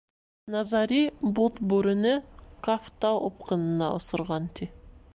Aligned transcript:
Назари 0.53 1.01
Буҙ 1.41 1.59
бүрене 1.75 2.15
Ҡафтау 2.69 3.23
упҡынына 3.31 3.95
осорған, 4.01 4.53
ти. 4.59 4.73